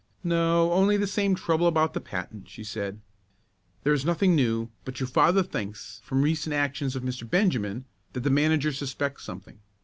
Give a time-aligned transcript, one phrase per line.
[0.23, 3.01] "No, only the same trouble about the patent," she said.
[3.83, 7.29] "There is nothing new, but your father thinks from the recent actions of Mr.
[7.29, 9.59] Benjamin that the manager suspects something.